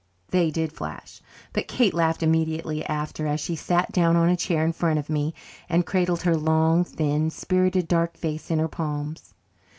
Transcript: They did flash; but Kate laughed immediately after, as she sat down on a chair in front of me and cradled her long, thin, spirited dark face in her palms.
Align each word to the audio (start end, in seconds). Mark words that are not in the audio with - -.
They 0.31 0.49
did 0.49 0.71
flash; 0.73 1.21
but 1.53 1.67
Kate 1.67 1.93
laughed 1.93 2.23
immediately 2.23 2.83
after, 2.87 3.27
as 3.27 3.39
she 3.39 3.55
sat 3.55 3.91
down 3.91 4.15
on 4.15 4.29
a 4.29 4.35
chair 4.35 4.65
in 4.65 4.71
front 4.73 4.97
of 4.97 5.11
me 5.11 5.35
and 5.69 5.85
cradled 5.85 6.23
her 6.23 6.35
long, 6.35 6.83
thin, 6.83 7.29
spirited 7.29 7.87
dark 7.87 8.17
face 8.17 8.49
in 8.49 8.57
her 8.57 8.67
palms. 8.67 9.35